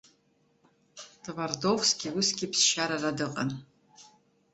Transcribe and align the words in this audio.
Твардовски 1.23 2.07
усгьы 2.17 2.47
ԥсшьара 2.51 2.97
ара 2.99 3.17
дыҟан. 3.17 3.49